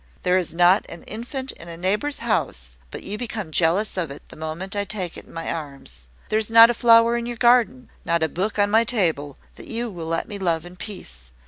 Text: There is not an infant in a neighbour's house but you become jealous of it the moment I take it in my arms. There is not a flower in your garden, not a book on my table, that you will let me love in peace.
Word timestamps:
There 0.23 0.35
is 0.35 0.51
not 0.55 0.83
an 0.89 1.03
infant 1.03 1.51
in 1.51 1.67
a 1.67 1.77
neighbour's 1.77 2.15
house 2.15 2.75
but 2.89 3.03
you 3.03 3.19
become 3.19 3.51
jealous 3.51 3.97
of 3.97 4.09
it 4.09 4.27
the 4.29 4.35
moment 4.35 4.75
I 4.75 4.83
take 4.83 5.15
it 5.15 5.25
in 5.25 5.31
my 5.31 5.53
arms. 5.53 6.07
There 6.29 6.39
is 6.39 6.49
not 6.49 6.71
a 6.71 6.73
flower 6.73 7.17
in 7.17 7.27
your 7.27 7.37
garden, 7.37 7.87
not 8.03 8.23
a 8.23 8.27
book 8.27 8.57
on 8.57 8.71
my 8.71 8.83
table, 8.83 9.37
that 9.57 9.67
you 9.67 9.91
will 9.91 10.07
let 10.07 10.27
me 10.27 10.39
love 10.39 10.65
in 10.65 10.75
peace. 10.75 11.31